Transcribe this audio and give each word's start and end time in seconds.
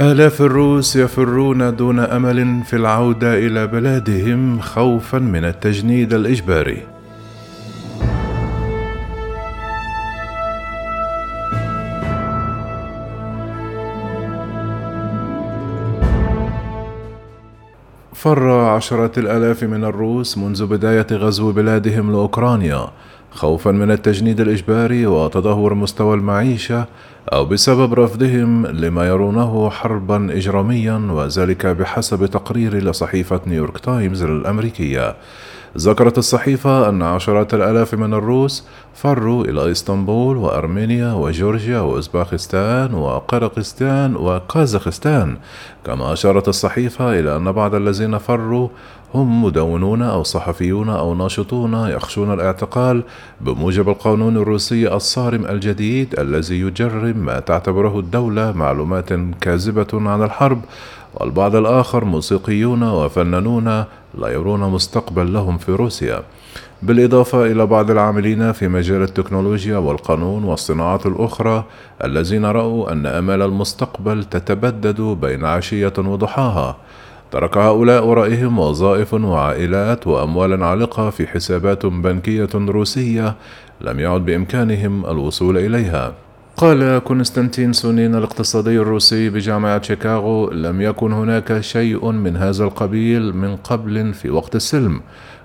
آلاف 0.00 0.42
الروس 0.42 0.96
يفرون 0.96 1.76
دون 1.76 2.00
أمل 2.00 2.64
في 2.64 2.76
العودة 2.76 3.34
إلى 3.38 3.66
بلادهم 3.66 4.60
خوفا 4.60 5.18
من 5.18 5.44
التجنيد 5.44 6.14
الإجباري. 6.14 6.82
فر 18.14 18.50
عشرات 18.50 19.18
الآلاف 19.18 19.64
من 19.64 19.84
الروس 19.84 20.38
منذ 20.38 20.66
بداية 20.66 21.06
غزو 21.12 21.52
بلادهم 21.52 22.12
لأوكرانيا 22.12 22.88
خوفا 23.30 23.70
من 23.70 23.90
التجنيد 23.90 24.40
الإجباري 24.40 25.06
وتدهور 25.06 25.74
مستوى 25.74 26.14
المعيشة 26.14 26.84
أو 27.32 27.44
بسبب 27.44 27.94
رفضهم 27.94 28.66
لما 28.66 29.08
يرونه 29.08 29.70
حربا 29.70 30.36
إجراميا 30.36 31.08
وذلك 31.10 31.66
بحسب 31.66 32.26
تقرير 32.26 32.74
لصحيفة 32.74 33.40
نيويورك 33.46 33.78
تايمز 33.78 34.22
الأمريكية. 34.22 35.16
ذكرت 35.76 36.18
الصحيفة 36.18 36.88
أن 36.88 37.02
عشرات 37.02 37.54
الآلاف 37.54 37.94
من 37.94 38.14
الروس 38.14 38.64
فروا 38.94 39.44
إلى 39.44 39.70
إسطنبول 39.70 40.36
وأرمينيا 40.36 41.12
وجورجيا 41.12 41.80
وأوزباكستان 41.80 42.94
وقرقستان 42.94 44.16
وكازاخستان 44.16 45.36
كما 45.84 46.12
أشارت 46.12 46.48
الصحيفة 46.48 47.20
إلى 47.20 47.36
أن 47.36 47.52
بعض 47.52 47.74
الذين 47.74 48.18
فروا 48.18 48.68
هم 49.14 49.44
مدونون 49.44 50.02
أو 50.02 50.22
صحفيون 50.22 50.88
أو 50.88 51.14
ناشطون 51.14 51.74
يخشون 51.74 52.32
الاعتقال 52.32 53.02
بموجب 53.40 53.88
القانون 53.88 54.36
الروسي 54.36 54.94
الصارم 54.94 55.44
الجديد 55.46 56.20
الذي 56.20 56.60
يجرم 56.60 57.16
ما 57.16 57.40
تعتبره 57.40 57.98
الدولة 57.98 58.52
معلومات 58.52 59.12
كاذبة 59.40 59.88
عن 59.92 60.22
الحرب 60.22 60.60
والبعض 61.14 61.56
الآخر 61.56 62.04
موسيقيون 62.04 62.82
وفنانون 62.82 63.84
لا 64.16 64.28
يرون 64.28 64.60
مستقبل 64.60 65.32
لهم 65.32 65.58
في 65.58 65.72
روسيا. 65.72 66.22
بالإضافة 66.82 67.46
إلى 67.46 67.66
بعض 67.66 67.90
العاملين 67.90 68.52
في 68.52 68.68
مجال 68.68 69.02
التكنولوجيا 69.02 69.78
والقانون 69.78 70.44
والصناعات 70.44 71.06
الأخرى 71.06 71.64
الذين 72.04 72.44
رأوا 72.44 72.92
أن 72.92 73.06
آمال 73.06 73.42
المستقبل 73.42 74.24
تتبدد 74.24 75.00
بين 75.00 75.44
عشية 75.44 75.92
وضحاها. 75.98 76.76
ترك 77.30 77.58
هؤلاء 77.58 78.06
ورائهم 78.06 78.58
وظائف 78.58 79.14
وعائلات 79.14 80.06
وأموال 80.06 80.62
عالقة 80.62 81.10
في 81.10 81.26
حسابات 81.26 81.86
بنكية 81.86 82.48
روسية 82.54 83.34
لم 83.80 84.00
يعد 84.00 84.24
بإمكانهم 84.24 85.06
الوصول 85.06 85.58
إليها. 85.58 86.25
قال 86.56 86.98
كونستانتين 86.98 87.72
سونين 87.72 88.14
الاقتصادي 88.14 88.78
الروسي 88.78 89.30
بجامعة 89.30 89.82
شيكاغو 89.82 90.50
لم 90.50 90.80
يكن 90.80 91.12
هناك 91.12 91.60
شيء 91.60 92.10
من 92.10 92.36
هذا 92.36 92.64
القبيل 92.64 93.36
من 93.36 93.56
قبل 93.56 94.14
في 94.14 94.30
وقت 94.30 94.56
السلم. 94.56 95.00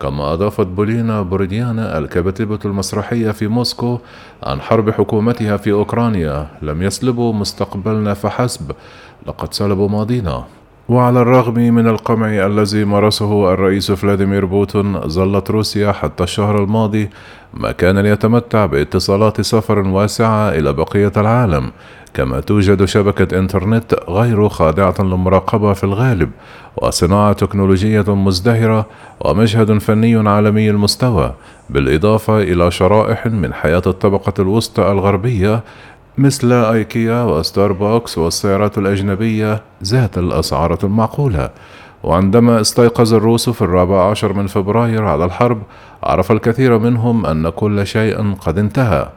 كما 0.00 0.32
أضافت 0.32 0.66
بولينا 0.66 1.22
بورودينا 1.22 1.98
الكاتبة 1.98 2.58
المسرحية 2.64 3.30
في 3.30 3.46
موسكو 3.46 3.98
عن 4.42 4.60
حرب 4.60 4.90
حكومتها 4.90 5.56
في 5.56 5.72
أوكرانيا 5.72 6.46
لم 6.62 6.82
يسلبوا 6.82 7.32
مستقبلنا 7.32 8.14
فحسب 8.14 8.72
لقد 9.26 9.54
سلبوا 9.54 9.88
ماضينا. 9.88 10.44
وعلى 10.88 11.22
الرغم 11.22 11.54
من 11.54 11.88
القمع 11.88 12.26
الذي 12.26 12.84
مارسه 12.84 13.52
الرئيس 13.52 13.92
فلاديمير 13.92 14.44
بوتين 14.44 15.00
ظلت 15.00 15.50
روسيا 15.50 15.92
حتى 15.92 16.24
الشهر 16.24 16.62
الماضي 16.62 17.10
مكانا 17.54 18.08
يتمتع 18.08 18.66
باتصالات 18.66 19.40
سفر 19.40 19.78
واسعة 19.78 20.48
إلى 20.48 20.72
بقية 20.72 21.12
العالم. 21.16 21.70
كما 22.14 22.40
توجد 22.40 22.84
شبكة 22.84 23.38
إنترنت 23.38 23.94
غير 24.08 24.48
خاضعة 24.48 24.94
للمراقبة 25.00 25.72
في 25.72 25.84
الغالب 25.84 26.30
وصناعة 26.76 27.32
تكنولوجية 27.32 28.14
مزدهرة 28.14 28.86
ومشهد 29.20 29.78
فني 29.78 30.28
عالمي 30.28 30.70
المستوى 30.70 31.34
بالإضافة 31.70 32.42
إلى 32.42 32.70
شرائح 32.70 33.26
من 33.26 33.54
حياة 33.54 33.82
الطبقة 33.86 34.32
الوسطى 34.38 34.92
الغربية 34.92 35.62
مثل 36.18 36.52
آيكيا 36.52 37.22
وستاربكس 37.22 38.18
والسيارات 38.18 38.78
الأجنبية 38.78 39.62
ذات 39.84 40.18
الاسعار 40.18 40.78
المعقولة. 40.84 41.50
وعندما 42.02 42.60
استيقظ 42.60 43.14
الروس 43.14 43.50
في 43.50 43.62
الرابع 43.62 44.10
عشر 44.10 44.32
من 44.32 44.46
فبراير 44.46 45.04
على 45.04 45.24
الحرب 45.24 45.62
عرف 46.02 46.32
الكثير 46.32 46.78
منهم 46.78 47.26
أن 47.26 47.48
كل 47.48 47.86
شيء 47.86 48.34
قد 48.34 48.58
انتهى. 48.58 49.08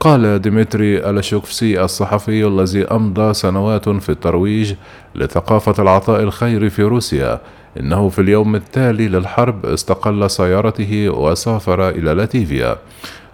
قال 0.00 0.42
ديمتري 0.42 1.10
أليشكوفسكي 1.10 1.84
الصحفي 1.84 2.46
الذي 2.46 2.84
أمضى 2.84 3.34
سنوات 3.34 3.88
في 3.88 4.08
الترويج 4.08 4.74
لثقافة 5.14 5.82
العطاء 5.82 6.22
الخيري 6.22 6.70
في 6.70 6.82
روسيا 6.82 7.40
إنه 7.80 8.08
في 8.08 8.20
اليوم 8.20 8.54
التالي 8.54 9.08
للحرب 9.08 9.66
استقل 9.66 10.30
سيارته 10.30 11.08
وسافر 11.08 11.88
إلى 11.88 12.14
لاتفيا. 12.14 12.76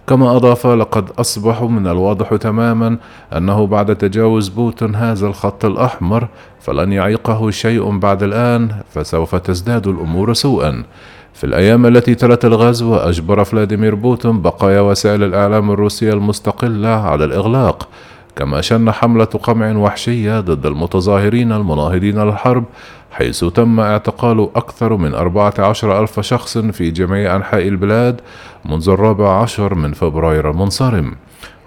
كما 0.07 0.35
أضاف 0.35 0.67
لقد 0.67 1.09
أصبح 1.19 1.61
من 1.61 1.87
الواضح 1.87 2.35
تماما 2.35 2.97
أنه 3.37 3.67
بعد 3.67 3.95
تجاوز 3.95 4.47
بوتين 4.47 4.95
هذا 4.95 5.27
الخط 5.27 5.65
الأحمر 5.65 6.27
فلن 6.59 6.91
يعيقه 6.91 7.49
شيء 7.49 7.97
بعد 7.97 8.23
الآن 8.23 8.75
فسوف 8.89 9.35
تزداد 9.35 9.87
الأمور 9.87 10.33
سوءا. 10.33 10.83
في 11.33 11.43
الأيام 11.43 11.85
التي 11.85 12.15
تلت 12.15 12.45
الغزو 12.45 12.95
أجبر 12.95 13.43
فلاديمير 13.43 13.95
بوتين 13.95 14.41
بقايا 14.41 14.81
وسائل 14.81 15.23
الإعلام 15.23 15.71
الروسية 15.71 16.13
المستقلة 16.13 16.89
على 16.89 17.25
الإغلاق. 17.25 17.87
كما 18.35 18.61
شن 18.61 18.91
حملة 18.91 19.25
قمع 19.25 19.77
وحشية 19.77 20.39
ضد 20.39 20.65
المتظاهرين 20.65 21.51
المناهضين 21.51 22.23
للحرب 22.23 22.63
حيث 23.11 23.43
تم 23.43 23.79
اعتقال 23.79 24.49
أكثر 24.55 24.95
من 24.95 25.13
14 25.13 26.01
ألف 26.01 26.19
شخص 26.19 26.57
في 26.57 26.91
جميع 26.91 27.35
أنحاء 27.35 27.67
البلاد 27.67 28.21
منذ 28.65 28.89
الرابع 28.89 29.41
عشر 29.41 29.75
من 29.75 29.93
فبراير 29.93 30.51
المنصرم 30.51 31.15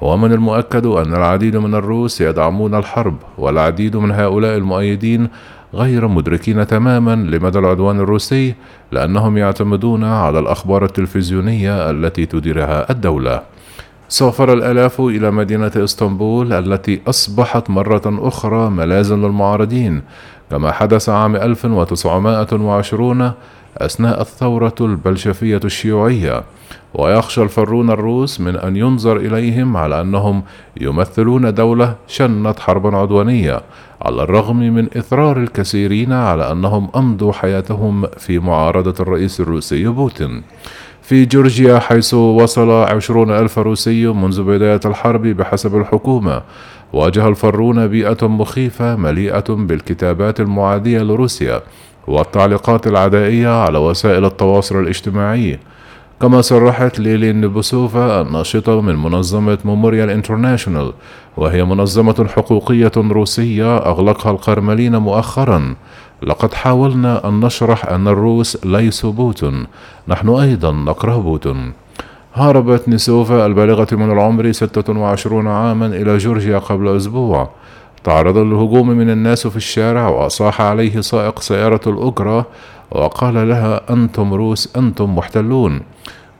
ومن 0.00 0.32
المؤكد 0.32 0.86
أن 0.86 1.14
العديد 1.14 1.56
من 1.56 1.74
الروس 1.74 2.20
يدعمون 2.20 2.74
الحرب 2.74 3.16
والعديد 3.38 3.96
من 3.96 4.10
هؤلاء 4.10 4.56
المؤيدين 4.56 5.28
غير 5.74 6.08
مدركين 6.08 6.66
تماما 6.66 7.14
لمدى 7.14 7.58
العدوان 7.58 8.00
الروسي 8.00 8.54
لأنهم 8.92 9.38
يعتمدون 9.38 10.04
على 10.04 10.38
الأخبار 10.38 10.84
التلفزيونية 10.84 11.90
التي 11.90 12.26
تديرها 12.26 12.90
الدولة. 12.90 13.42
سافر 14.08 14.52
الآلاف 14.52 15.00
إلى 15.00 15.30
مدينة 15.30 15.72
إسطنبول 15.76 16.52
التي 16.52 17.00
أصبحت 17.06 17.70
مرة 17.70 18.02
أخرى 18.06 18.70
ملاذا 18.70 19.16
للمعارضين 19.16 20.02
كما 20.50 20.72
حدث 20.72 21.08
عام 21.08 21.36
1920 21.36 23.32
أثناء 23.78 24.20
الثورة 24.20 24.74
البلشفية 24.80 25.60
الشيوعية. 25.64 26.42
ويخشى 26.94 27.42
الفرون 27.42 27.90
الروس 27.90 28.40
من 28.40 28.56
أن 28.56 28.76
ينظر 28.76 29.16
إليهم 29.16 29.76
على 29.76 30.00
أنهم 30.00 30.42
يمثلون 30.80 31.54
دولة 31.54 31.94
شنت 32.06 32.58
حربا 32.58 32.96
عدوانية 32.96 33.60
على 34.02 34.22
الرغم 34.22 34.56
من 34.58 34.88
إصرار 34.96 35.36
الكثيرين 35.36 36.12
على 36.12 36.52
أنهم 36.52 36.88
أمضوا 36.96 37.32
حياتهم 37.32 38.06
في 38.06 38.38
معارضة 38.38 38.94
الرئيس 39.00 39.40
الروسي 39.40 39.88
بوتين. 39.88 40.42
في 41.08 41.24
جورجيا 41.24 41.78
حيث 41.78 42.14
وصل 42.14 42.70
عشرون 42.70 43.30
ألف 43.30 43.58
روسي 43.58 44.06
منذ 44.06 44.42
بداية 44.42 44.80
الحرب 44.84 45.22
بحسب 45.22 45.76
الحكومة. 45.76 46.42
واجه 46.92 47.28
الفرون 47.28 47.86
بيئة 47.86 48.26
مخيفة 48.26 48.96
مليئة 48.96 49.44
بالكتابات 49.48 50.40
المعادية 50.40 50.98
لروسيا 50.98 51.60
والتعليقات 52.06 52.86
العدائية 52.86 53.48
على 53.48 53.78
وسائل 53.78 54.24
التواصل 54.24 54.80
الاجتماعي. 54.80 55.58
كما 56.22 56.40
صرحت 56.40 57.00
ليلين 57.00 57.40
نبوسوفا 57.40 58.20
الناشطة 58.20 58.80
من 58.80 58.96
منظمة 58.96 59.58
Memorial 59.64 60.10
International 60.10 60.92
وهي 61.36 61.64
منظمة 61.64 62.26
حقوقية 62.36 62.92
روسية 62.96 63.76
أغلقها 63.76 64.32
الكرملين 64.32 64.96
مؤخرا. 64.96 65.74
لقد 66.22 66.54
حاولنا 66.54 67.28
أن 67.28 67.40
نشرح 67.40 67.84
أن 67.86 68.08
الروس 68.08 68.64
ليسوا 68.66 69.12
بوتين 69.12 69.66
نحن 70.08 70.28
أيضا 70.28 70.72
نكره 70.72 71.16
بوتين 71.16 71.72
هربت 72.34 72.88
نسوفا 72.88 73.46
البالغة 73.46 73.86
من 73.92 74.12
العمر 74.12 74.52
26 74.52 75.46
عاما 75.46 75.86
إلى 75.86 76.18
جورجيا 76.18 76.58
قبل 76.58 76.96
أسبوع. 76.96 77.50
تعرض 78.04 78.36
للهجوم 78.38 78.88
من 78.88 79.10
الناس 79.10 79.46
في 79.46 79.56
الشارع 79.56 80.08
وصاح 80.08 80.60
عليه 80.60 81.00
سائق 81.00 81.40
سيارة 81.40 81.80
الأجرة 81.86 82.46
وقال 82.90 83.48
لها 83.48 83.80
أنتم 83.90 84.34
روس 84.34 84.76
أنتم 84.76 85.16
محتلون. 85.16 85.80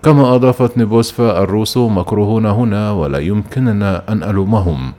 كما 0.03 0.35
أضافت 0.35 0.79
نيبوسفا 0.79 1.43
الروس 1.43 1.77
مكروهون 1.77 2.47
هنا 2.47 2.93
ولا 2.93 3.19
يمكننا 3.19 4.03
أن 4.09 4.23
ألومهم. 4.23 4.93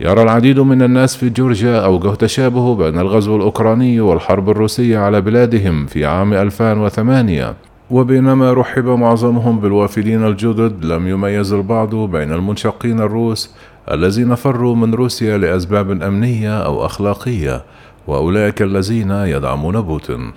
يرى 0.00 0.22
العديد 0.22 0.60
من 0.60 0.82
الناس 0.82 1.16
في 1.16 1.30
جورجيا 1.30 1.84
أوجه 1.84 2.14
تشابه 2.14 2.74
بين 2.74 2.98
الغزو 2.98 3.36
الأوكراني 3.36 4.00
والحرب 4.00 4.50
الروسية 4.50 4.98
على 4.98 5.20
بلادهم 5.20 5.86
في 5.86 6.06
عام 6.06 6.32
2008 6.34 7.54
وبينما 7.90 8.52
رحب 8.52 8.84
معظمهم 8.84 9.60
بالوافدين 9.60 10.26
الجدد 10.26 10.84
لم 10.84 11.08
يميز 11.08 11.52
البعض 11.52 11.94
بين 11.94 12.32
المنشقين 12.32 13.00
الروس 13.00 13.54
الذين 13.90 14.34
فروا 14.34 14.76
من 14.76 14.94
روسيا 14.94 15.38
لأسباب 15.38 16.02
أمنية 16.02 16.64
أو 16.64 16.86
أخلاقية 16.86 17.64
وأولئك 18.06 18.62
الذين 18.62 19.10
يدعمون 19.10 19.80
بوتين. 19.80 20.32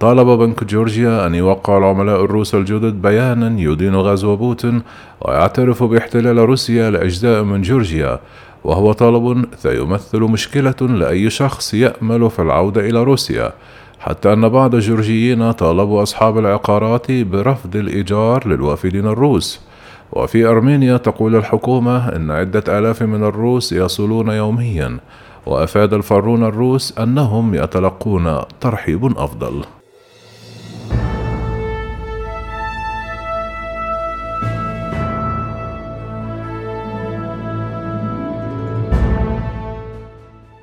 طالب 0.00 0.26
بنك 0.26 0.64
جورجيا 0.64 1.26
أن 1.26 1.34
يوقع 1.34 1.78
العملاء 1.78 2.24
الروس 2.24 2.54
الجدد 2.54 3.02
بيانا 3.02 3.60
يدين 3.60 3.96
غزو 3.96 4.36
بوتين 4.36 4.82
ويعترف 5.20 5.82
باحتلال 5.82 6.38
روسيا 6.38 6.90
لأجزاء 6.90 7.42
من 7.42 7.62
جورجيا 7.62 8.18
وهو 8.68 8.92
طلب 8.92 9.44
سيمثل 9.56 10.20
مشكلة 10.20 10.74
لأي 10.80 11.30
شخص 11.30 11.74
يأمل 11.74 12.30
في 12.30 12.42
العودة 12.42 12.80
إلى 12.80 13.02
روسيا 13.02 13.52
حتى 14.00 14.32
أن 14.32 14.48
بعض 14.48 14.74
الجورجيين 14.74 15.52
طالبوا 15.52 16.02
أصحاب 16.02 16.38
العقارات 16.38 17.12
برفض 17.12 17.76
الإيجار 17.76 18.48
للوافدين 18.48 19.06
الروس. 19.06 19.60
وفي 20.12 20.44
أرمينيا 20.44 20.96
تقول 20.96 21.36
الحكومة 21.36 22.08
إن 22.08 22.30
عدة 22.30 22.78
آلاف 22.78 23.02
من 23.02 23.24
الروس 23.24 23.72
يصلون 23.72 24.28
يوميا 24.28 24.98
وأفاد 25.46 25.94
الفارون 25.94 26.44
الروس 26.44 26.98
أنهم 26.98 27.54
يتلقون 27.54 28.38
ترحيب 28.60 29.04
أفضل. 29.18 29.64